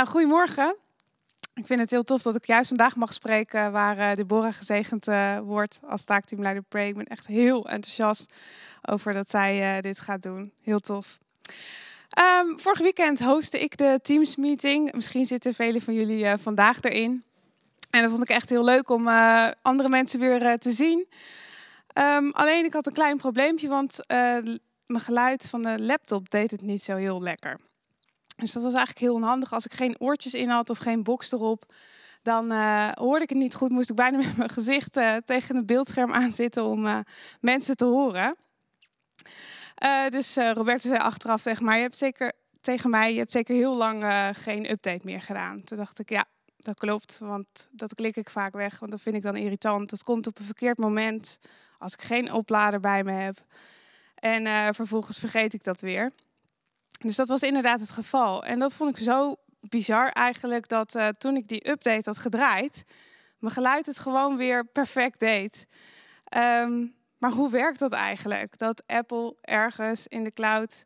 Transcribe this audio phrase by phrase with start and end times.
[0.00, 0.76] Nou, goedemorgen.
[1.54, 5.08] Ik vind het heel tof dat ik juist vandaag mag spreken waar uh, Deborah gezegend
[5.08, 6.88] uh, wordt als taakteamleider Pray.
[6.88, 8.32] Ik ben echt heel enthousiast
[8.82, 10.52] over dat zij uh, dit gaat doen.
[10.62, 11.18] Heel tof.
[12.40, 14.92] Um, vorig weekend hostte ik de Teams meeting.
[14.92, 17.24] Misschien zitten velen van jullie vandaag erin.
[17.90, 19.08] En dat vond ik echt heel leuk om
[19.62, 21.08] andere mensen weer te zien.
[21.94, 23.98] Um, alleen ik had een klein probleempje, want
[24.86, 27.68] mijn geluid van de laptop deed het niet zo heel lekker.
[28.40, 29.52] Dus dat was eigenlijk heel onhandig.
[29.52, 31.72] Als ik geen oortjes in had of geen box erop,
[32.22, 33.70] dan uh, hoorde ik het niet goed.
[33.70, 36.98] Moest ik bijna met mijn gezicht uh, tegen het beeldscherm aanzitten om uh,
[37.40, 38.36] mensen te horen.
[40.08, 43.76] dus Roberto zei achteraf tegen mij: je hebt zeker tegen mij, je hebt zeker heel
[43.76, 45.64] lang geen update meer gedaan.
[45.64, 46.24] Toen dacht ik, ja,
[46.56, 49.90] dat klopt, want dat klik ik vaak weg, want dat vind ik dan irritant.
[49.90, 51.38] Dat komt op een verkeerd moment,
[51.78, 53.44] als ik geen oplader bij me heb.
[54.14, 56.12] En vervolgens vergeet ik dat weer.
[57.04, 58.44] Dus dat was inderdaad het geval.
[58.44, 62.84] En dat vond ik zo bizar eigenlijk dat uh, toen ik die update had gedraaid,
[63.38, 65.66] mijn geluid het gewoon weer perfect deed.
[66.36, 68.58] Um, maar hoe werkt dat eigenlijk?
[68.58, 70.84] Dat Apple ergens in de cloud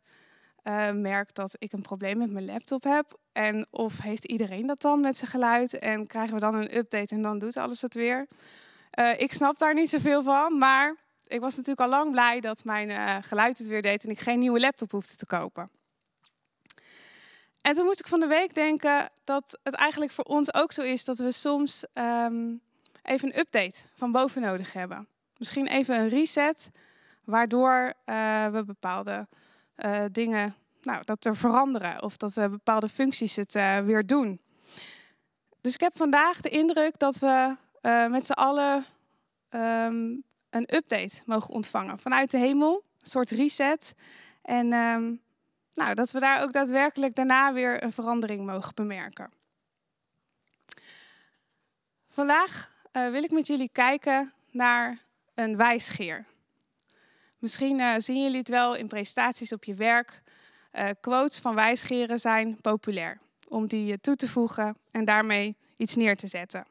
[0.63, 3.19] uh, merkt dat ik een probleem met mijn laptop heb.
[3.31, 5.79] En of heeft iedereen dat dan met zijn geluid?
[5.79, 8.27] En krijgen we dan een update en dan doet alles het weer?
[8.99, 10.95] Uh, ik snap daar niet zoveel van, maar
[11.27, 14.39] ik was natuurlijk al lang blij dat mijn geluid het weer deed en ik geen
[14.39, 15.69] nieuwe laptop hoefde te kopen.
[17.65, 20.81] En toen moest ik van de week denken dat het eigenlijk voor ons ook zo
[20.81, 22.61] is dat we soms um,
[23.03, 25.07] even een update van boven nodig hebben.
[25.37, 26.69] Misschien even een reset,
[27.23, 29.27] waardoor uh, we bepaalde
[29.77, 33.53] uh, dingen, nou, dat er veranderen of dat uh, bepaalde functies het
[33.85, 34.41] weer doen.
[35.61, 37.55] Dus ik heb vandaag de indruk dat we
[38.09, 38.85] met z'n allen
[39.51, 43.93] um, een update mogen ontvangen vanuit de hemel, een soort reset.
[44.41, 45.23] En um,
[45.75, 49.31] nou, dat we daar ook daadwerkelijk daarna weer een verandering mogen bemerken.
[52.09, 54.99] Vandaag uh, wil ik met jullie kijken naar
[55.33, 56.25] een wijsgeer.
[57.37, 60.21] Misschien uh, zien jullie het wel in presentaties op je werk.
[60.73, 66.15] Uh, quotes van wijsgeren zijn populair om die toe te voegen en daarmee iets neer
[66.15, 66.65] te zetten.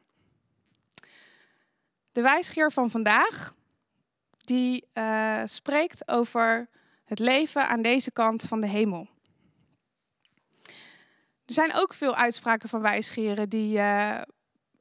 [2.11, 3.53] De wijsgeer van vandaag
[4.37, 4.87] die
[5.45, 6.67] spreekt over
[7.05, 9.07] het leven aan deze kant van de hemel.
[11.45, 14.21] Er zijn ook veel uitspraken van wijsgeren die uh,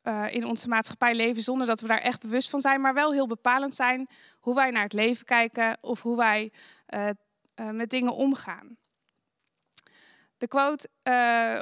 [0.03, 3.13] uh, in onze maatschappij leven zonder dat we daar echt bewust van zijn, maar wel
[3.13, 4.09] heel bepalend zijn
[4.41, 6.53] hoe wij naar het leven kijken of hoe wij
[6.89, 7.09] uh,
[7.71, 8.77] met dingen omgaan.
[10.37, 10.89] De quote,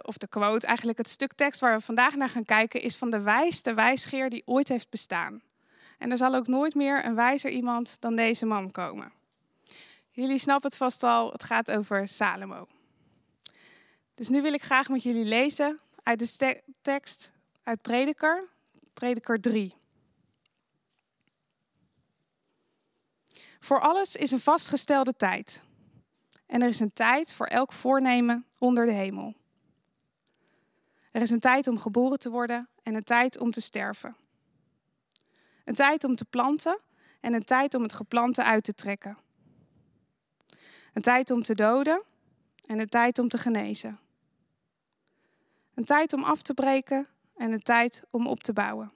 [0.03, 3.11] of de quote, eigenlijk het stuk tekst waar we vandaag naar gaan kijken, is van
[3.11, 5.43] de wijste wijsgeer die ooit heeft bestaan.
[5.99, 9.13] En er zal ook nooit meer een wijzer iemand dan deze man komen.
[10.15, 12.67] Jullie snappen het vast al, het gaat over Salomo.
[14.15, 18.49] Dus nu wil ik graag met jullie lezen uit de tekst uit Prediker,
[18.95, 19.75] Prediker 3.
[23.61, 25.63] Voor alles is een vastgestelde tijd.
[26.47, 29.35] En er is een tijd voor elk voornemen onder de hemel.
[31.11, 34.17] Er is een tijd om geboren te worden en een tijd om te sterven.
[35.65, 36.81] Een tijd om te planten
[37.21, 39.19] en een tijd om het geplante uit te trekken.
[40.93, 42.03] Een tijd om te doden
[42.67, 43.99] en een tijd om te genezen.
[45.75, 48.93] Een tijd om af te breken en een tijd om op te bouwen.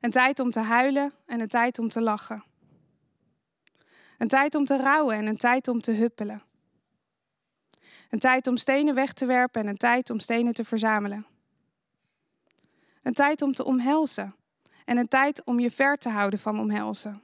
[0.00, 2.44] Een tijd om te huilen en een tijd om te lachen.
[4.18, 6.42] Een tijd om te rouwen en een tijd om te huppelen.
[8.10, 11.26] Een tijd om stenen weg te werpen en een tijd om stenen te verzamelen.
[13.02, 14.34] Een tijd om te omhelzen
[14.84, 17.23] en een tijd om je ver te houden van omhelzen.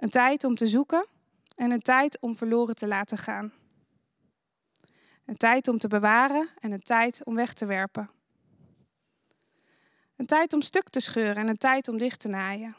[0.00, 1.06] Een tijd om te zoeken
[1.56, 3.52] en een tijd om verloren te laten gaan.
[5.24, 8.10] Een tijd om te bewaren en een tijd om weg te werpen.
[10.16, 12.76] Een tijd om stuk te scheuren en een tijd om dicht te naaien.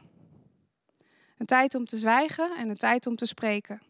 [1.37, 3.81] Een tijd om te zwijgen en een tijd om te spreken.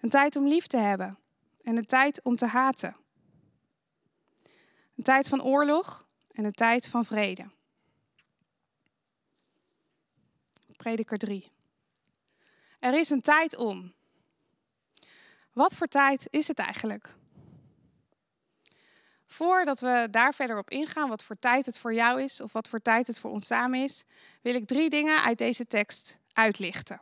[0.00, 1.18] Een tijd om lief te hebben
[1.62, 2.96] en een tijd om te haten.
[4.96, 7.46] Een tijd van oorlog en een tijd van vrede.
[10.78, 11.52] Prediker 3.
[12.78, 13.94] Er is een tijd om.
[15.52, 17.14] Wat voor tijd is het eigenlijk?
[19.26, 22.68] Voordat we daar verder op ingaan, wat voor tijd het voor jou is of wat
[22.68, 24.04] voor tijd het voor ons samen is,
[24.42, 27.00] wil ik drie dingen uit deze tekst uitlichten.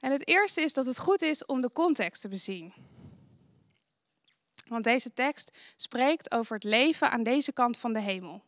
[0.00, 2.72] En het eerste is dat het goed is om de context te bezien.
[4.68, 8.44] Want deze tekst spreekt over het leven aan deze kant van de hemel.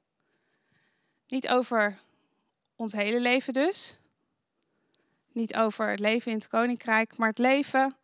[1.26, 1.98] Niet over
[2.82, 3.98] ons hele leven dus.
[5.32, 7.96] Niet over het leven in het koninkrijk, maar het leven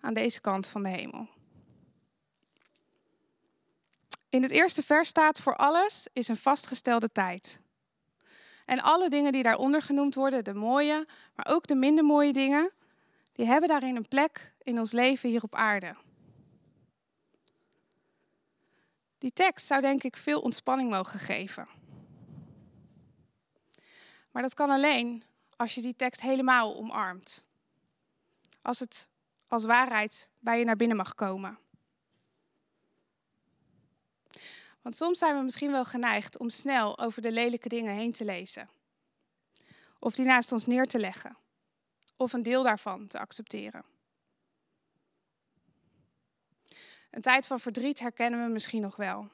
[0.00, 1.28] aan deze kant van de hemel.
[4.28, 7.60] In het eerste vers staat: Voor alles is een vastgestelde tijd.
[8.64, 12.72] En alle dingen die daaronder genoemd worden, de mooie, maar ook de minder mooie dingen,
[13.32, 15.94] die hebben daarin een plek in ons leven hier op aarde.
[19.18, 21.79] Die tekst zou denk ik veel ontspanning mogen geven.
[24.30, 25.24] Maar dat kan alleen
[25.56, 27.46] als je die tekst helemaal omarmt.
[28.62, 29.08] Als het
[29.46, 31.58] als waarheid bij je naar binnen mag komen.
[34.82, 38.24] Want soms zijn we misschien wel geneigd om snel over de lelijke dingen heen te
[38.24, 38.68] lezen.
[39.98, 41.36] Of die naast ons neer te leggen.
[42.16, 43.84] Of een deel daarvan te accepteren.
[47.10, 49.28] Een tijd van verdriet herkennen we misschien nog wel.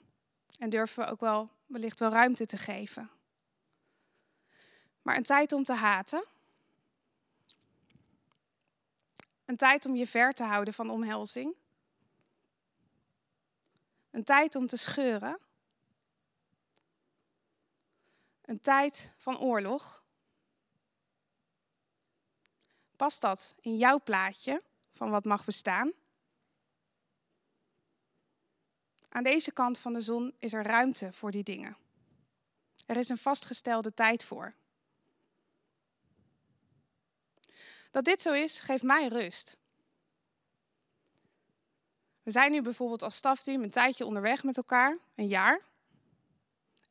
[0.59, 3.11] En durven we ook wel wellicht wel ruimte te geven.
[5.07, 6.25] Maar een tijd om te haten.
[9.45, 11.55] Een tijd om je ver te houden van omhelzing.
[14.11, 15.39] Een tijd om te scheuren.
[18.43, 20.05] Een tijd van oorlog.
[22.97, 25.93] Past dat in jouw plaatje van wat mag bestaan?
[29.09, 31.77] Aan deze kant van de zon is er ruimte voor die dingen.
[32.87, 34.55] Er is een vastgestelde tijd voor.
[37.97, 39.57] Dat dit zo is, geeft mij rust.
[42.23, 45.61] We zijn nu bijvoorbeeld als stafteam een tijdje onderweg met elkaar, een jaar.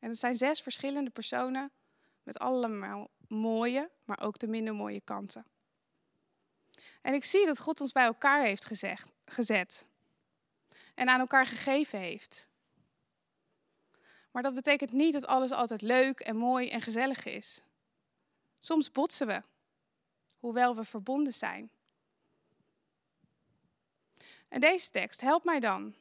[0.00, 1.70] En het zijn zes verschillende personen
[2.22, 5.46] met allemaal mooie, maar ook de minder mooie kanten.
[7.02, 9.86] En ik zie dat God ons bij elkaar heeft gezegd, gezet
[10.94, 12.48] en aan elkaar gegeven heeft.
[14.30, 17.62] Maar dat betekent niet dat alles altijd leuk en mooi en gezellig is.
[18.58, 19.42] Soms botsen we,
[20.46, 21.70] hoewel we verbonden zijn.
[24.48, 25.94] En deze tekst helpt mij dan.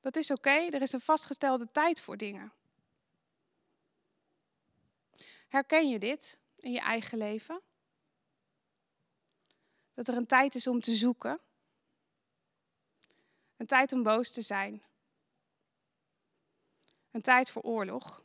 [0.00, 2.52] Dat is oké, er is een vastgestelde tijd voor dingen.
[5.48, 7.60] Herken je dit in je eigen leven?
[9.94, 11.40] Dat er een tijd is om te zoeken.
[13.56, 14.82] Een tijd om boos te zijn.
[17.10, 18.24] Een tijd voor oorlog.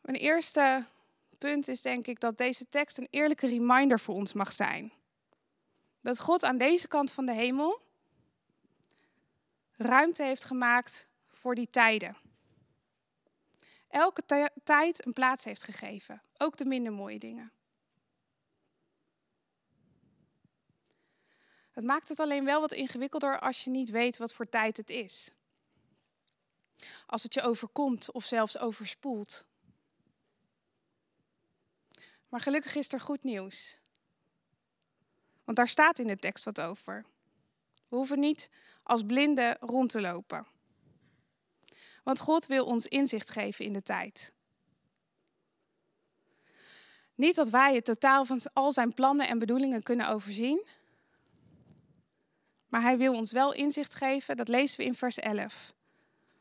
[0.00, 0.86] Mijn eerste
[1.40, 4.92] punt is denk ik dat deze tekst een eerlijke reminder voor ons mag zijn.
[6.00, 7.82] Dat God aan deze kant van de hemel
[9.72, 12.16] ruimte heeft gemaakt voor die tijden.
[13.88, 17.52] Elke tijd een plaats heeft gegeven, ook de minder mooie dingen.
[21.70, 24.90] Het maakt het alleen wel wat ingewikkelder als je niet weet wat voor tijd het
[24.90, 25.30] is.
[27.06, 29.48] Als het je overkomt of zelfs overspoelt.
[32.30, 33.78] Maar gelukkig is er goed nieuws.
[35.44, 37.04] Want daar staat in de tekst wat over.
[37.88, 38.50] We hoeven niet
[38.82, 40.46] als blinden rond te lopen.
[42.04, 44.32] Want God wil ons inzicht geven in de tijd.
[47.14, 50.66] Niet dat wij het totaal van al zijn plannen en bedoelingen kunnen overzien.
[52.68, 55.72] Maar hij wil ons wel inzicht geven, dat lezen we in vers 11.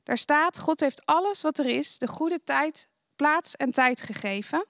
[0.03, 4.65] Daar staat, God heeft alles wat er is, de goede tijd, plaats en tijd gegeven.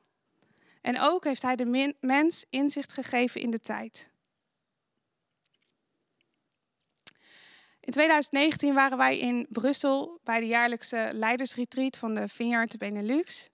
[0.81, 4.09] En ook heeft hij de mens inzicht gegeven in de tijd.
[7.79, 13.49] In 2019 waren wij in Brussel bij de jaarlijkse leidersretreat van de Vineyard Benelux.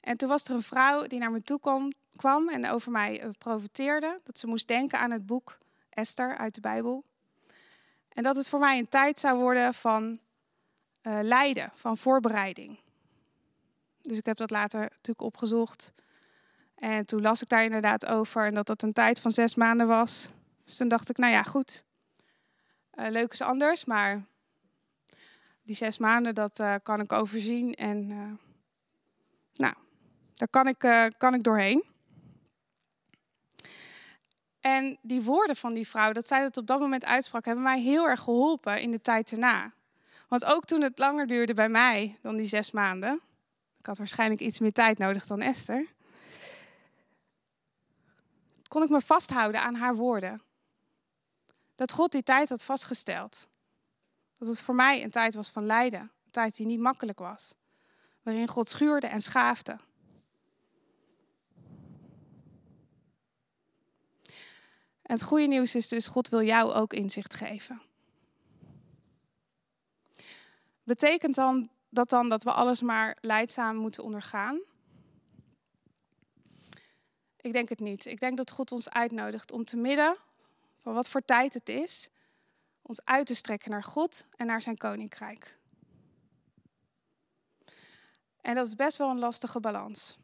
[0.00, 3.30] En toen was er een vrouw die naar me toe kwam, en over mij eh,
[3.38, 4.20] profiteerde.
[4.22, 5.58] Dat ze moest denken aan het boek
[5.90, 7.04] Esther uit de Bijbel.
[8.08, 10.18] En dat het voor mij een tijd zou worden van
[11.02, 12.78] uh, lijden, van voorbereiding.
[14.00, 15.92] Dus ik heb dat later natuurlijk opgezocht.
[16.82, 19.86] En toen las ik daar inderdaad over en dat dat een tijd van zes maanden
[19.86, 20.32] was.
[20.64, 21.84] Dus toen dacht ik, nou ja, goed.
[22.94, 24.24] Uh, leuk is anders, maar
[25.62, 27.74] die zes maanden, dat uh, kan ik overzien.
[27.74, 28.32] En uh,
[29.54, 29.74] nou,
[30.34, 31.84] daar kan ik, kan ik doorheen.
[34.60, 37.80] En die woorden van die vrouw, dat zij dat op dat moment uitsprak, hebben mij
[37.80, 39.72] heel erg geholpen in de tijd erna.
[40.28, 43.20] Want ook toen het langer duurde bij mij dan die zes maanden,
[43.78, 45.86] ik had waarschijnlijk iets meer tijd nodig dan Esther,
[48.72, 50.42] kon ik me vasthouden aan haar woorden.
[51.74, 53.48] Dat God die tijd had vastgesteld.
[54.38, 57.54] Dat het voor mij een tijd was van lijden, een tijd die niet makkelijk was,
[58.22, 59.78] waarin God schuurde en schaafde.
[65.02, 67.82] Het goede nieuws is dus, God wil jou ook inzicht geven.
[70.82, 74.60] Betekent dan dat dan dat we alles maar leidzaam moeten ondergaan?
[77.42, 78.06] Ik denk het niet.
[78.06, 80.16] Ik denk dat God ons uitnodigt om te midden
[80.78, 82.08] van wat voor tijd het is,
[82.82, 85.58] ons uit te strekken naar God en naar zijn koninkrijk.
[88.40, 90.18] En dat is best wel een lastige balans.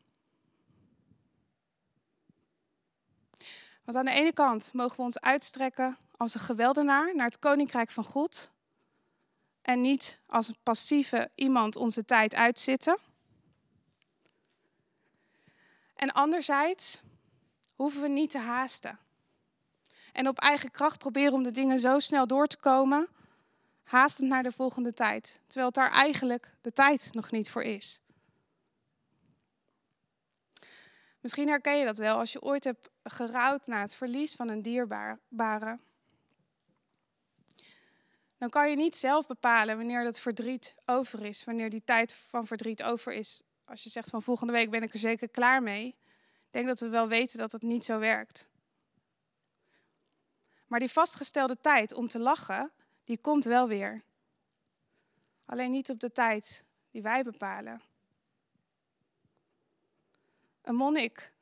[3.85, 7.91] Want aan de ene kant mogen we ons uitstrekken als een geweldenaar naar het koninkrijk
[7.91, 8.51] van God.
[9.63, 12.99] En niet als een passieve iemand onze tijd uitzitten.
[15.95, 17.03] En anderzijds
[17.79, 18.99] hoeven we niet te haasten.
[20.13, 23.09] En op eigen kracht proberen om de dingen zo snel door te komen,
[23.83, 25.41] haastend naar de volgende tijd.
[25.47, 28.01] Terwijl het daar eigenlijk de tijd nog niet voor is.
[31.21, 34.63] Misschien herken je dat wel als je ooit hebt gerouwd na het verlies van een
[34.63, 35.79] dierbare.
[38.39, 42.47] Dan kan je niet zelf bepalen wanneer dat verdriet over is, wanneer die tijd van
[42.47, 43.43] verdriet over is.
[43.65, 45.97] Als je zegt van volgende week ben ik er zeker klaar mee.
[46.49, 48.49] Ik denk dat we wel weten dat het niet zo werkt.
[50.67, 52.73] Maar die vastgestelde tijd om te lachen,
[53.05, 54.03] die komt wel weer.
[55.45, 57.83] Alleen niet op de tijd die wij bepalen.
[60.63, 61.33] Een monnik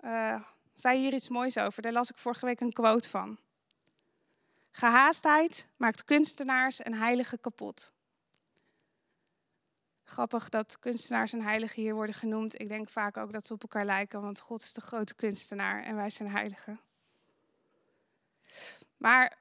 [0.00, 0.42] uh,
[0.72, 1.82] zei hier iets moois over.
[1.82, 3.38] Daar las ik vorige week een quote van.
[4.70, 7.92] Gehaastheid maakt kunstenaars en heiligen kapot.
[10.04, 12.60] Grappig dat kunstenaars en heiligen hier worden genoemd.
[12.60, 15.82] Ik denk vaak ook dat ze op elkaar lijken, want God is de grote kunstenaar
[15.82, 16.80] en wij zijn heiligen.
[18.96, 19.38] Maar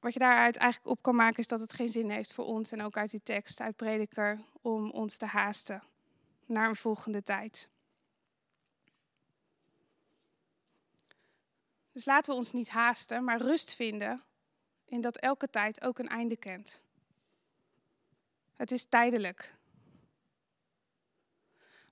[0.00, 2.72] wat je daaruit eigenlijk op kan maken is dat het geen zin heeft voor ons
[2.72, 5.82] en ook uit die tekst, uit Prediker, om ons te haasten
[6.46, 7.68] naar een volgende tijd.
[11.92, 14.22] Dus laten we ons niet haasten, maar rust vinden
[14.84, 16.82] in dat elke tijd ook een einde kent.
[18.54, 19.56] Het is tijdelijk.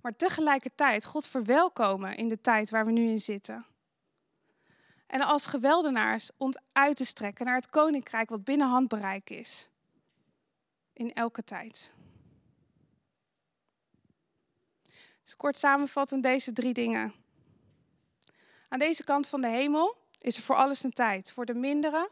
[0.02, 3.66] Maar tegelijkertijd God verwelkomen in de tijd waar we nu in zitten.
[5.06, 9.68] En als geweldenaars ons uit te strekken naar het koninkrijk wat binnen handbereik is.
[10.92, 11.94] In elke tijd.
[15.22, 17.14] Dus kort samenvattend deze drie dingen.
[18.68, 21.32] Aan deze kant van de hemel is er voor alles een tijd.
[21.32, 22.10] Voor de mindere,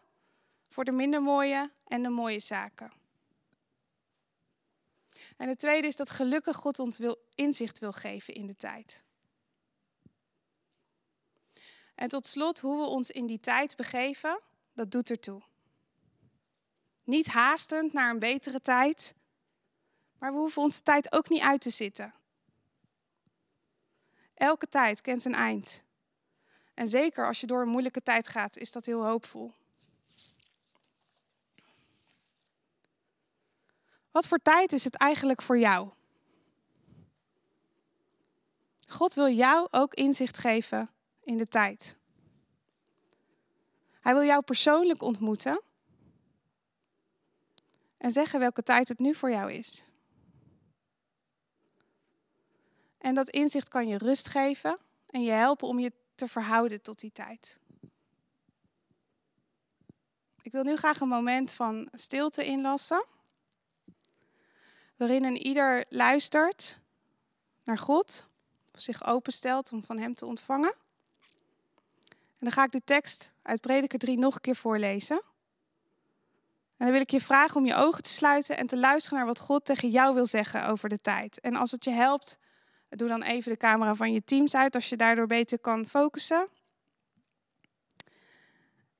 [0.68, 3.00] voor de minder mooie en de mooie zaken.
[5.40, 9.04] En het tweede is dat gelukkig God ons wil, inzicht wil geven in de tijd.
[11.94, 14.40] En tot slot, hoe we ons in die tijd begeven,
[14.73, 15.42] dat doet ertoe.
[17.04, 19.14] Niet haastend naar een betere tijd,
[20.18, 22.14] maar we hoeven onze tijd ook niet uit te zitten.
[24.35, 25.82] Elke tijd kent een eind.
[26.75, 29.54] En zeker als je door een moeilijke tijd gaat, is dat heel hoopvol.
[34.10, 35.90] Wat voor tijd is het eigenlijk voor jou?
[38.90, 40.90] God wil jou ook inzicht geven
[41.22, 41.96] in de tijd.
[44.00, 45.62] Hij wil jou persoonlijk ontmoeten
[47.96, 49.84] en zeggen welke tijd het nu voor jou is.
[52.98, 57.00] En dat inzicht kan je rust geven en je helpen om je te verhouden tot
[57.00, 57.58] die tijd.
[60.42, 63.04] Ik wil nu graag een moment van stilte inlassen,
[65.00, 66.78] waarin een ieder luistert
[67.64, 68.26] naar God,
[68.75, 70.75] of zich openstelt om van Hem te ontvangen.
[72.09, 75.16] En dan ga ik de tekst uit Prediker 3 nog een keer voorlezen.
[76.76, 79.26] En dan wil ik je vragen om je ogen te sluiten en te luisteren naar
[79.26, 81.40] wat God tegen jou wil zeggen over de tijd.
[81.40, 82.38] En als het je helpt,
[82.88, 86.49] doe dan even de camera van je teams uit als je daardoor beter kan focussen.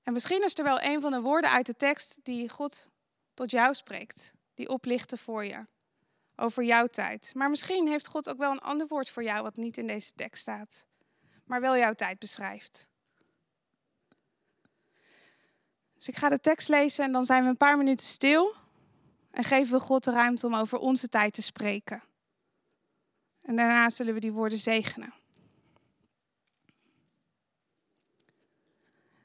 [0.03, 2.89] En misschien is er wel een van de woorden uit de tekst die God
[3.35, 5.67] tot jou spreekt, die oplichten voor je,
[6.41, 7.33] over jouw tijd.
[7.35, 10.13] Maar misschien heeft God ook wel een ander woord voor jou wat niet in deze
[10.13, 10.87] tekst staat,
[11.45, 12.89] maar wel jouw tijd beschrijft.
[15.95, 18.55] Dus ik ga de tekst lezen en dan zijn we een paar minuten stil
[19.31, 22.03] en geven we God de ruimte om over onze tijd te spreken.
[23.43, 25.13] En daarna zullen we die woorden zegenen.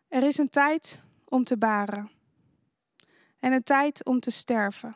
[0.07, 2.11] Er is een tijd om te baren
[3.39, 4.95] en een tijd om te sterven.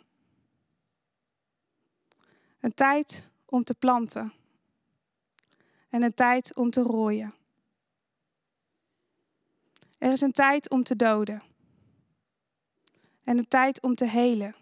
[2.60, 4.34] Een tijd om te planten
[5.89, 7.34] en een tijd om te rooien.
[9.98, 11.44] Er is een tijd om te doden
[13.24, 14.56] en een tijd om te helen.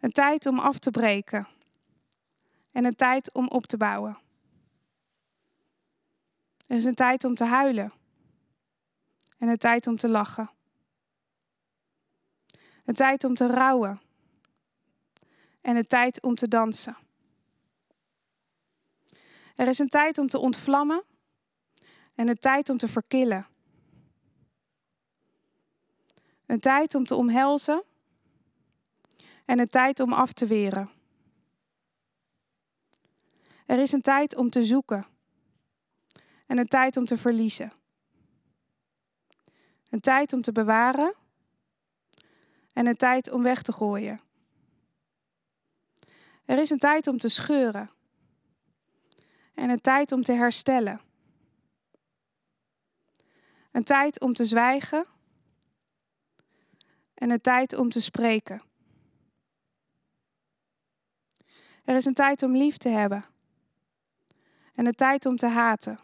[0.00, 1.46] Een tijd om af te breken
[2.72, 4.18] en een tijd om op te bouwen.
[6.66, 7.92] Er is een tijd om te huilen
[9.38, 10.50] en een tijd om te lachen.
[12.84, 14.00] Een tijd om te rouwen
[15.66, 16.96] en een tijd om te dansen.
[19.56, 21.04] Er is een tijd om te ontvlammen
[22.14, 23.46] en een tijd om te verkillen.
[26.46, 27.82] Een tijd om te omhelzen
[29.44, 30.90] en een tijd om af te weren.
[33.66, 35.06] Er is een tijd om te zoeken
[36.46, 37.72] en een tijd om te verliezen.
[39.90, 41.14] Een tijd om te bewaren
[42.72, 44.25] en een tijd om weg te gooien.
[46.46, 47.90] Er is een tijd om te scheuren
[49.54, 51.00] en een tijd om te herstellen.
[53.72, 55.06] Een tijd om te zwijgen
[57.14, 58.62] en een tijd om te spreken.
[61.84, 63.24] Er is een tijd om lief te hebben
[64.74, 66.00] en een tijd om te haten.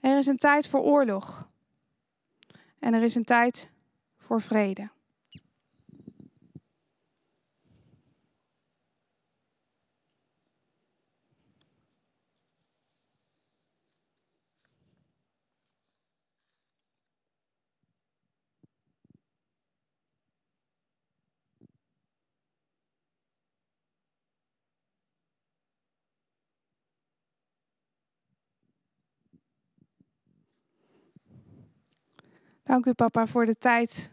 [0.00, 1.48] Er is een tijd voor oorlog
[2.78, 3.70] en er is een tijd
[4.16, 4.90] voor vrede.
[32.66, 34.10] Dank u, papa, voor de tijd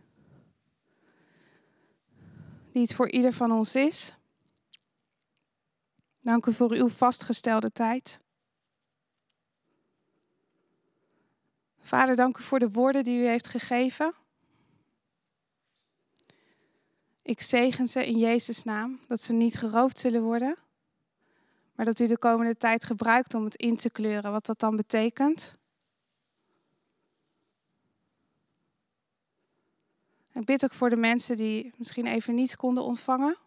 [2.72, 4.18] die het voor ieder van ons is.
[6.22, 8.22] Dank u voor uw vastgestelde tijd.
[11.80, 14.14] Vader, dank u voor de woorden die u heeft gegeven.
[17.22, 20.58] Ik zegen ze in Jezus' naam, dat ze niet geroofd zullen worden,
[21.76, 24.76] maar dat u de komende tijd gebruikt om het in te kleuren, wat dat dan
[24.76, 25.58] betekent.
[30.34, 33.38] Ik bid ook voor de mensen die misschien even niets konden ontvangen.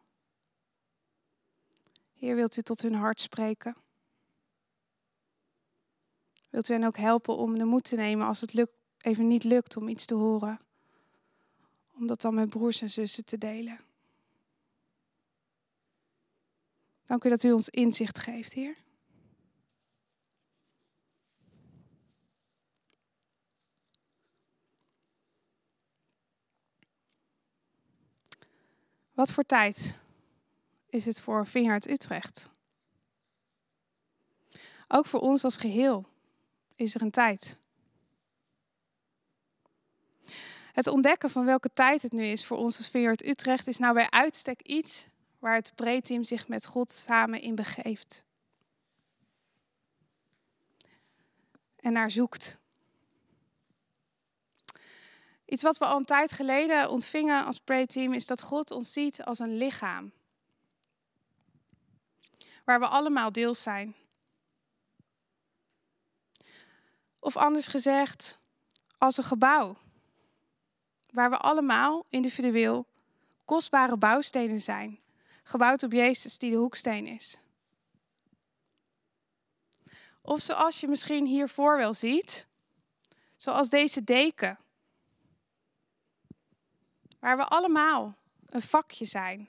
[2.12, 3.76] Heer, wilt u tot hun hart spreken?
[6.50, 9.44] Wilt u hen ook helpen om de moed te nemen als het lukt, even niet
[9.44, 10.60] lukt om iets te horen?
[11.94, 13.80] Om dat dan met broers en zussen te delen.
[17.04, 18.76] Dank u dat u ons inzicht geeft, Heer.
[29.16, 29.94] Wat voor tijd
[30.86, 32.48] is het voor Vineyard Utrecht?
[34.88, 36.08] Ook voor ons als geheel
[36.74, 37.56] is er een tijd.
[40.72, 43.94] Het ontdekken van welke tijd het nu is voor ons als Vineyard Utrecht is nou
[43.94, 48.24] bij uitstek iets waar het pre-team zich met God samen in begeeft.
[51.76, 52.58] En naar zoekt.
[55.46, 59.24] Iets wat we al een tijd geleden ontvingen als pre-team is dat God ons ziet
[59.24, 60.12] als een lichaam.
[62.64, 63.94] Waar we allemaal deels zijn.
[67.18, 68.38] Of anders gezegd,
[68.98, 69.76] als een gebouw.
[71.12, 72.86] Waar we allemaal individueel
[73.44, 75.00] kostbare bouwstenen zijn.
[75.42, 77.38] Gebouwd op Jezus die de hoeksteen is.
[80.22, 82.46] Of zoals je misschien hiervoor wel ziet,
[83.36, 84.58] zoals deze deken
[87.18, 89.48] waar we allemaal een vakje zijn.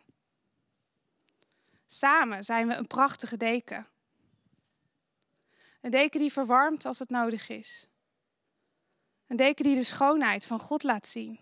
[1.86, 3.88] Samen zijn we een prachtige deken.
[5.82, 7.88] Een deken die verwarmt als het nodig is.
[9.28, 11.40] Een deken die de schoonheid van God laat zien.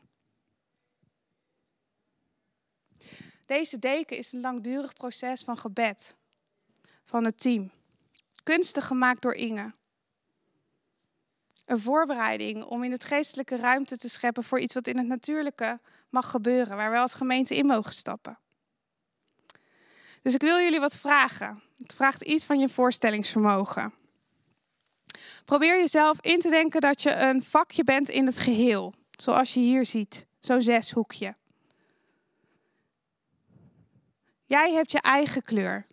[3.45, 6.15] Deze deken is een langdurig proces van gebed
[7.03, 7.71] van het team.
[8.43, 9.73] Kunstig gemaakt door Inge.
[11.65, 15.79] Een voorbereiding om in het geestelijke ruimte te scheppen voor iets wat in het natuurlijke
[16.15, 18.39] mag gebeuren, waar we als gemeente in mogen stappen.
[20.21, 21.61] Dus ik wil jullie wat vragen.
[21.77, 23.93] Het vraagt iets van je voorstellingsvermogen.
[25.45, 29.59] Probeer jezelf in te denken dat je een vakje bent in het geheel, zoals je
[29.59, 31.35] hier ziet, zo'n zeshoekje.
[34.45, 35.87] Jij hebt je eigen kleur.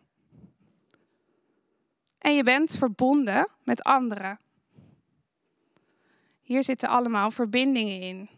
[2.19, 4.41] En je bent verbonden met anderen.
[6.43, 8.29] Hier zitten allemaal verbindingen in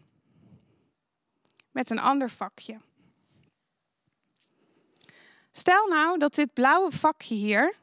[1.75, 2.79] met een ander vakje.
[5.51, 7.75] Stel nou dat dit blauwe vakje hier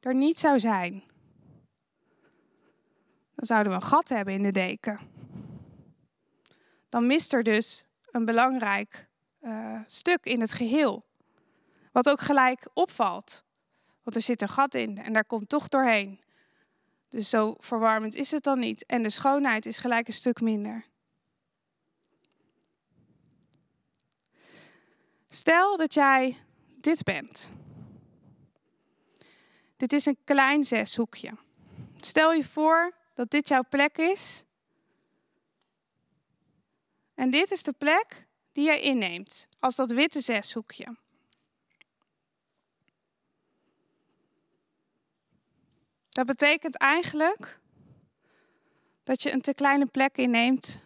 [0.00, 1.02] er niet zou zijn.
[3.34, 4.98] Dan zouden we een gat hebben in de deken.
[6.88, 9.08] Dan mist er dus een belangrijk
[9.40, 11.04] uh, stuk in het geheel.
[11.92, 13.44] Wat ook gelijk opvalt.
[14.02, 16.20] Want er zit een gat in en daar komt toch doorheen.
[17.08, 18.86] Dus zo verwarmend is het dan niet.
[18.86, 20.92] En de schoonheid is gelijk een stuk minder.
[25.34, 26.36] Stel dat jij
[26.80, 27.50] dit bent.
[29.76, 31.30] dit is een klein zeshoekje.
[31.96, 34.44] Stel je voor dat dit jouw plek is.
[37.14, 40.96] En dit is de plek die jij inneemt als dat witte zeshoekje.
[46.08, 47.60] Dat betekent eigenlijk
[49.02, 50.80] dat je een te kleine plek inneemt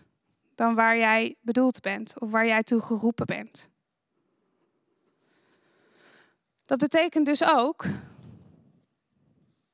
[0.55, 3.69] dan waar jij bedoeld bent of waar jij toe geroepen bent.
[6.69, 7.85] Dat betekent dus ook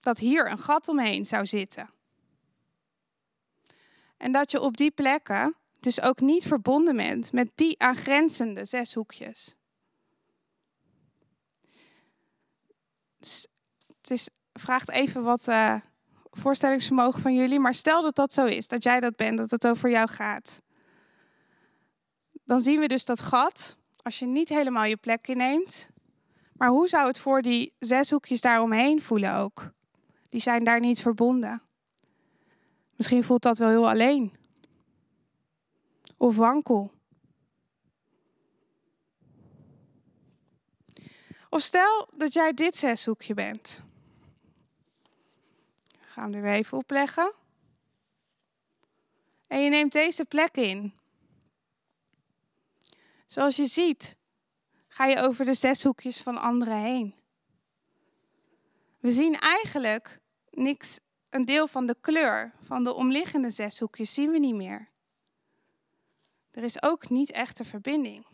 [0.00, 1.90] dat hier een gat omheen zou zitten.
[4.16, 8.94] En dat je op die plekken dus ook niet verbonden bent met die aangrenzende zes
[8.94, 9.56] hoekjes.
[13.18, 15.76] Het is, vraagt even wat uh,
[16.30, 19.66] voorstellingsvermogen van jullie, maar stel dat dat zo is, dat jij dat bent, dat het
[19.66, 20.62] over jou gaat.
[22.44, 25.92] Dan zien we dus dat gat, als je niet helemaal je plek inneemt.
[26.64, 29.72] Maar hoe zou het voor die zes hoekjes daaromheen voelen ook?
[30.22, 31.62] Die zijn daar niet verbonden.
[32.96, 34.36] Misschien voelt dat wel heel alleen.
[36.16, 36.92] Of wankel.
[41.48, 43.82] Of stel dat jij dit zeshoekje bent.
[46.00, 47.32] Gaan we er weer even opleggen.
[49.46, 50.94] En je neemt deze plek in.
[53.26, 54.16] Zoals je ziet,
[54.94, 57.14] ga je over de zeshoekjes van anderen heen.
[58.98, 60.98] We zien eigenlijk niks,
[61.30, 64.88] een deel van de kleur van de omliggende zeshoekjes zien we niet meer.
[66.50, 68.26] Er is ook niet echte verbinding.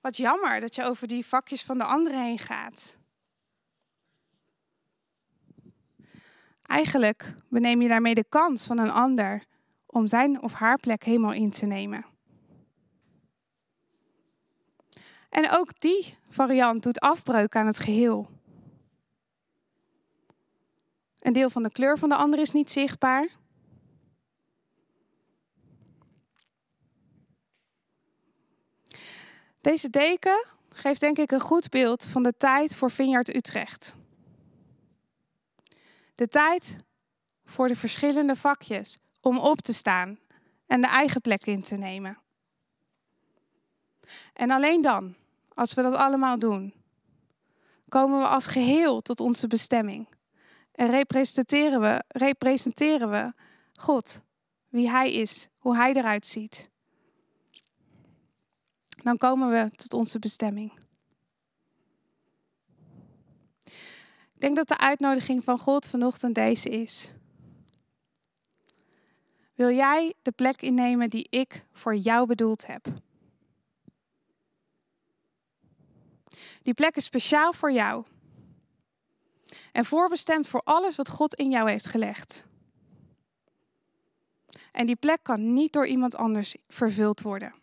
[0.00, 2.96] Wat jammer dat je over die vakjes van de anderen heen gaat.
[6.62, 9.44] Eigenlijk beneem je daarmee de kans van een ander
[9.86, 12.16] om zijn of haar plek helemaal in te nemen.
[15.28, 18.28] En ook die variant doet afbreuk aan het geheel.
[21.18, 23.28] Een deel van de kleur van de ander is niet zichtbaar.
[29.60, 33.96] Deze deken geeft denk ik een goed beeld van de tijd voor Vineyard Utrecht.
[36.14, 36.78] De tijd
[37.44, 40.18] voor de verschillende vakjes om op te staan
[40.66, 42.18] en de eigen plek in te nemen.
[44.38, 45.14] En alleen dan,
[45.54, 46.74] als we dat allemaal doen,
[47.88, 50.08] komen we als geheel tot onze bestemming.
[50.72, 53.32] En representeren we, representeren we
[53.72, 54.22] God,
[54.68, 56.70] wie Hij is, hoe Hij eruit ziet.
[59.02, 60.72] Dan komen we tot onze bestemming.
[64.34, 67.12] Ik denk dat de uitnodiging van God vanochtend deze is.
[69.54, 73.06] Wil jij de plek innemen die ik voor jou bedoeld heb?
[76.68, 78.04] Die plek is speciaal voor jou.
[79.72, 82.46] En voorbestemd voor alles wat God in jou heeft gelegd.
[84.72, 87.54] En die plek kan niet door iemand anders vervuld worden.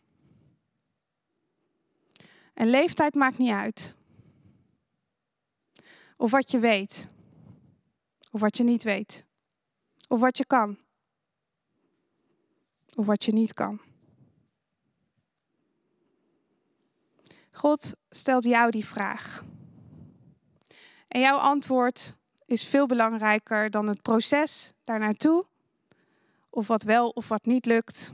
[2.54, 3.96] En leeftijd maakt niet uit.
[6.18, 7.08] Of wat je weet.
[8.32, 9.24] Of wat je niet weet.
[10.08, 10.78] Of wat je kan.
[12.96, 13.82] Of wat je niet kan.
[17.56, 19.44] God stelt jou die vraag.
[21.08, 22.16] En jouw antwoord
[22.46, 25.46] is veel belangrijker dan het proces daarnaartoe.
[26.50, 28.14] Of wat wel of wat niet lukt.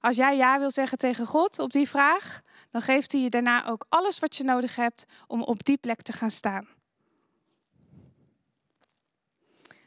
[0.00, 3.66] Als jij ja wil zeggen tegen God op die vraag, dan geeft hij je daarna
[3.66, 6.68] ook alles wat je nodig hebt om op die plek te gaan staan.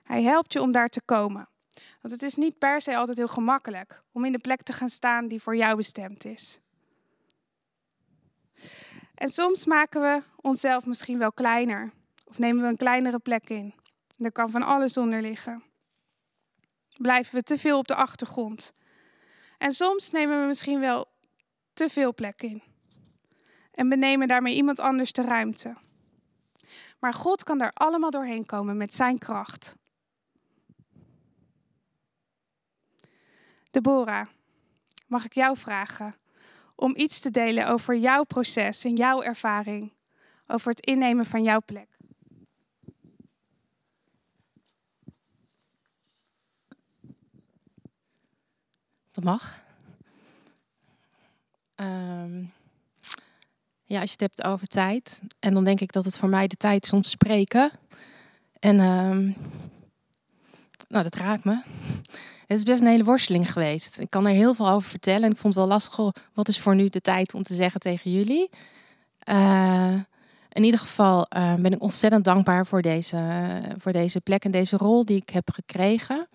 [0.04, 1.50] Hij helpt je om daar te komen.
[2.02, 4.90] Want het is niet per se altijd heel gemakkelijk om in de plek te gaan
[4.90, 6.60] staan die voor jou bestemd is.
[9.16, 11.92] En soms maken we onszelf misschien wel kleiner.
[12.26, 13.74] Of nemen we een kleinere plek in.
[14.18, 15.64] Er kan van alles onder liggen.
[16.98, 18.74] Blijven we te veel op de achtergrond.
[19.58, 21.06] En soms nemen we misschien wel
[21.74, 22.64] te veel plek in.
[23.72, 25.78] En benemen daarmee iemand anders de ruimte.
[27.00, 29.76] Maar God kan daar allemaal doorheen komen met zijn kracht.
[33.72, 34.28] Deborah,
[35.08, 36.16] mag ik jou vragen
[36.76, 39.94] om iets te delen over jouw proces en jouw ervaring,
[40.48, 41.88] over het innemen van jouw plek?
[49.12, 49.64] Dat mag.
[51.76, 52.52] Um,
[53.84, 55.22] ja, als je het hebt over tijd.
[55.40, 57.72] En dan denk ik dat het voor mij de tijd is om te spreken.
[58.60, 59.36] En um,
[60.88, 61.62] nou, dat raakt me.
[62.50, 64.00] Het is best een hele worsteling geweest.
[64.00, 65.24] Ik kan er heel veel over vertellen.
[65.24, 66.14] En ik vond het wel lastig.
[66.34, 68.50] Wat is voor nu de tijd om te zeggen tegen jullie?
[69.30, 69.94] Uh,
[70.52, 73.22] in ieder geval uh, ben ik ontzettend dankbaar voor deze,
[73.78, 76.28] voor deze plek en deze rol die ik heb gekregen.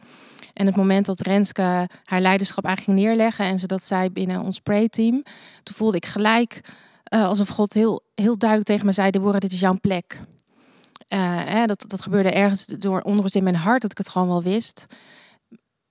[0.53, 4.41] En het moment dat Renske haar leiderschap eigenlijk ging neerleggen en ze dat zei binnen
[4.41, 5.23] ons pray-team,
[5.63, 6.61] toen voelde ik gelijk
[7.15, 10.21] uh, alsof God heel, heel duidelijk tegen me zei: Deborah, dit is jouw plek.
[11.09, 14.43] Hè, dat, dat gebeurde ergens door onrust in mijn hart, dat ik het gewoon wel
[14.43, 14.87] wist.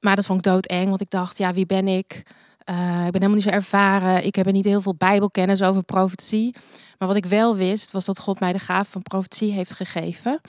[0.04, 2.24] Maar dat vond ik doodeng, want ik dacht, ja, wie ben ik?
[2.70, 4.26] Uh, ik ben helemaal niet zo ervaren.
[4.26, 6.56] Ik heb er niet heel veel bijbelkennis over profetie.
[6.98, 10.42] Maar wat ik wel wist, was dat God mij de gaaf van profetie heeft gegeven.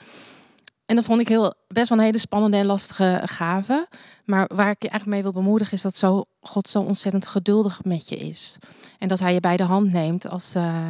[0.85, 3.87] En dat vond ik heel, best wel een hele spannende en lastige gave.
[4.25, 7.83] Maar waar ik je eigenlijk mee wil bemoedigen, is dat zo, God zo ontzettend geduldig
[7.83, 8.57] met je is.
[8.99, 10.89] En dat hij je bij de hand neemt als, uh,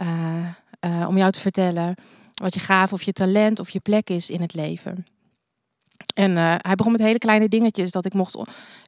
[0.00, 1.94] uh, om jou te vertellen
[2.34, 5.06] wat je gaaf of je talent of je plek is in het leven.
[6.16, 7.90] En uh, hij begon met hele kleine dingetjes.
[7.90, 8.38] Dat ik mocht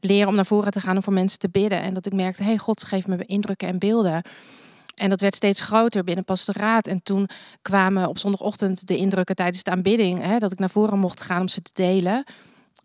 [0.01, 1.83] leren om naar voren te gaan en voor mensen te bidden.
[1.83, 4.23] En dat ik merkte, hey, God geeft me indrukken en beelden.
[4.95, 6.87] En dat werd steeds groter binnen pastoraat.
[6.87, 7.29] En toen
[7.63, 10.23] kwamen op zondagochtend de indrukken tijdens de aanbidding.
[10.23, 12.25] Hè, dat ik naar voren mocht gaan om ze te delen.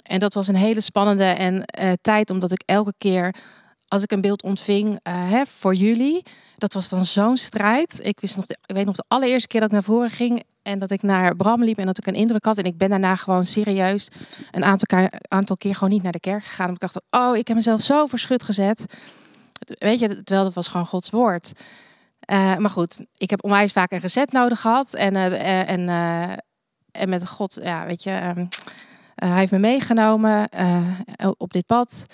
[0.03, 3.36] En dat was een hele spannende en, uh, tijd, omdat ik elke keer
[3.93, 6.23] als ik een beeld ontving hè, voor jullie,
[6.56, 7.99] dat was dan zo'n strijd.
[8.03, 10.79] Ik, wist nog ik weet nog de allereerste keer dat ik naar voren ging en
[10.79, 12.58] dat ik naar Bram liep en dat ik een indruk had.
[12.58, 14.08] En ik ben daarna gewoon serieus
[14.51, 16.67] een aantal, keer, aantal keer gewoon niet naar de kerk gegaan.
[16.67, 18.86] Omdat ik dacht, oh, ik heb mezelf zo verschut gezet.
[19.77, 21.51] Weet je, terwijl dat was gewoon Gods woord.
[22.32, 24.93] Uh, maar goed, ik heb onwijs vaak een reset nodig gehad.
[24.93, 25.89] En, uh, en,
[26.91, 28.47] en met God, ja, weet je, um,
[29.15, 30.49] hij heeft me meegenomen
[31.38, 32.06] op dit pad.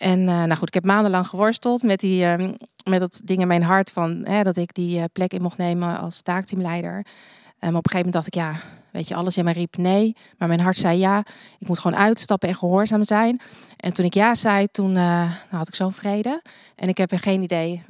[0.00, 3.62] En nou goed, ik heb maandenlang geworsteld met, die, um, met dat ding in mijn
[3.62, 6.94] hart van hè, dat ik die plek in mocht nemen als taakteamleider.
[6.96, 8.54] Um, op een gegeven moment dacht ik, ja,
[8.90, 10.16] weet je, alles in mij riep nee.
[10.38, 11.24] Maar mijn hart zei ja.
[11.58, 13.40] Ik moet gewoon uitstappen en gehoorzaam zijn.
[13.76, 16.42] En toen ik ja zei, toen nou had ik zo'n vrede.
[16.76, 17.82] En ik heb geen idee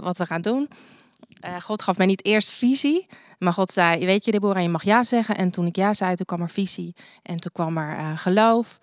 [0.00, 0.68] wat we gaan doen.
[1.46, 3.06] Uh, God gaf mij niet eerst visie,
[3.38, 5.36] maar God zei: Weet je, Deborah, je mag ja zeggen.
[5.36, 8.78] En toen ik ja zei, toen kwam er visie en toen kwam er uh, geloof.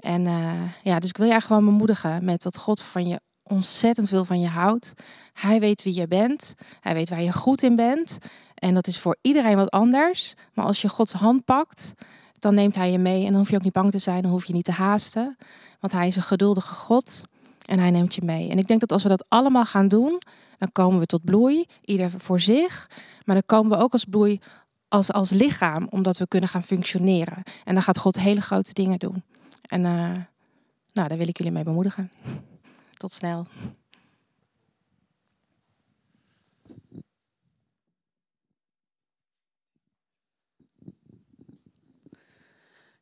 [0.00, 4.08] En uh, ja, dus ik wil je gewoon bemoedigen met dat God van je ontzettend
[4.08, 4.92] veel van je houdt.
[5.32, 8.18] Hij weet wie je bent, hij weet waar je goed in bent.
[8.54, 10.34] En dat is voor iedereen wat anders.
[10.54, 11.92] Maar als je Gods hand pakt,
[12.38, 13.20] dan neemt hij je mee.
[13.20, 15.36] En dan hoef je ook niet bang te zijn, dan hoef je niet te haasten.
[15.80, 17.22] Want hij is een geduldige God
[17.64, 18.50] en hij neemt je mee.
[18.50, 20.22] En ik denk dat als we dat allemaal gaan doen,
[20.60, 22.90] dan komen we tot bloei, ieder voor zich.
[23.24, 24.40] Maar dan komen we ook als bloei
[24.88, 27.42] als, als lichaam, omdat we kunnen gaan functioneren.
[27.64, 29.22] En dan gaat God hele grote dingen doen.
[29.62, 30.16] En uh,
[30.92, 32.12] nou, daar wil ik jullie mee bemoedigen.
[32.96, 33.46] Tot snel.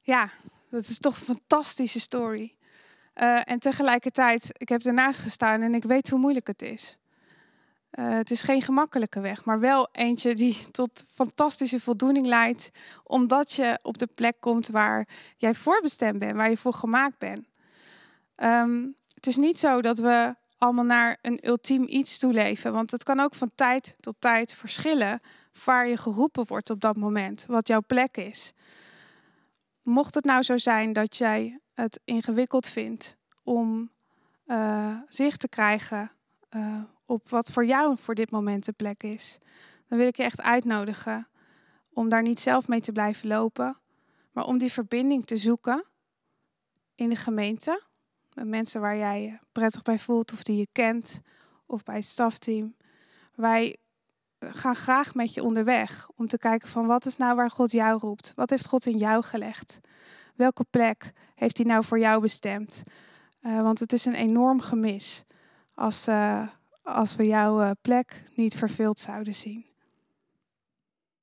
[0.02, 0.30] Ja,
[0.70, 2.54] dat is toch een fantastische story.
[3.14, 6.98] Uh, en tegelijkertijd, ik heb ernaast gestaan en ik weet hoe moeilijk het is.
[7.92, 12.70] Uh, het is geen gemakkelijke weg, maar wel eentje die tot fantastische voldoening leidt,
[13.04, 17.46] omdat je op de plek komt waar jij voorbestemd bent, waar je voor gemaakt bent.
[18.36, 23.02] Um, het is niet zo dat we allemaal naar een ultiem iets toeleven, want het
[23.02, 25.20] kan ook van tijd tot tijd verschillen
[25.64, 28.52] waar je geroepen wordt op dat moment, wat jouw plek is.
[29.82, 33.90] Mocht het nou zo zijn dat jij het ingewikkeld vindt om
[34.46, 36.10] uh, zicht te krijgen
[36.50, 39.38] uh, op wat voor jou voor dit moment de plek is,
[39.86, 41.28] dan wil ik je echt uitnodigen
[41.92, 43.78] om daar niet zelf mee te blijven lopen,
[44.32, 45.84] maar om die verbinding te zoeken
[46.94, 47.82] in de gemeente,
[48.34, 51.20] met mensen waar jij je prettig bij voelt of die je kent,
[51.66, 52.74] of bij het stafteam.
[53.34, 53.76] Wij
[54.38, 57.98] gaan graag met je onderweg om te kijken van wat is nou waar God jou
[57.98, 58.32] roept?
[58.34, 59.80] Wat heeft God in jou gelegd?
[60.34, 62.82] Welke plek heeft hij nou voor jou bestemd?
[63.42, 65.24] Uh, want het is een enorm gemis
[65.74, 66.48] als, uh,
[66.94, 69.66] als we jouw plek niet vervuld zouden zien.